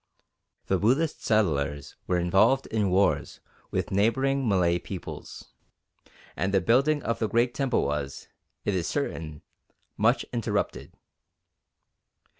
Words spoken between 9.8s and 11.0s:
much interrupted.